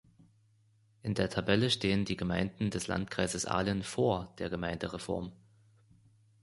In 1.03 1.13
der 1.13 1.29
Tabelle 1.29 1.69
stehen 1.69 2.05
die 2.05 2.17
Gemeinden 2.17 2.71
des 2.71 2.87
Landkreises 2.87 3.45
Aalen 3.45 3.83
"vor" 3.83 4.33
der 4.39 4.49
Gemeindereform. 4.49 5.31